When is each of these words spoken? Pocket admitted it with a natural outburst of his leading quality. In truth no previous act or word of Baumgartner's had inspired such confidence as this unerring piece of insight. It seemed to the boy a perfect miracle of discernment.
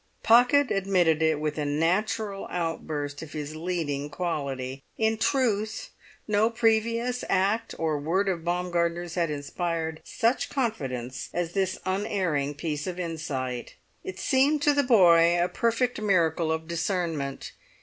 Pocket 0.23 0.71
admitted 0.71 1.21
it 1.21 1.39
with 1.39 1.59
a 1.59 1.63
natural 1.63 2.47
outburst 2.49 3.21
of 3.21 3.33
his 3.33 3.55
leading 3.55 4.09
quality. 4.09 4.81
In 4.97 5.15
truth 5.15 5.91
no 6.27 6.49
previous 6.49 7.23
act 7.29 7.75
or 7.77 7.99
word 7.99 8.27
of 8.27 8.43
Baumgartner's 8.43 9.13
had 9.13 9.29
inspired 9.29 10.01
such 10.03 10.49
confidence 10.49 11.29
as 11.35 11.51
this 11.53 11.77
unerring 11.85 12.55
piece 12.55 12.87
of 12.87 12.99
insight. 12.99 13.75
It 14.03 14.17
seemed 14.17 14.63
to 14.63 14.73
the 14.73 14.81
boy 14.81 15.39
a 15.39 15.47
perfect 15.47 16.01
miracle 16.01 16.51
of 16.51 16.67
discernment. 16.67 17.51